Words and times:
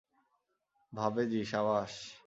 ভাবিজি, 0.93 1.45
সাবাস। 1.45 1.93